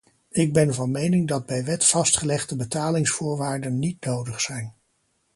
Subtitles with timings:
[0.29, 4.73] Ik ben van mening dat bij wet vastgelegde betalingsvoorwaarden niet nodig zijn.